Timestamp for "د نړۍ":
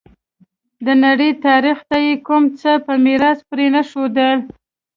0.85-1.31